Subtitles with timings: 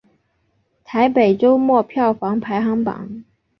[0.83, 3.23] 台北周末票房排行榜